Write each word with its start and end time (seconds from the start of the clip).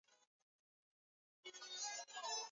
Ninataka 1.43 1.65
samaki 1.83 2.29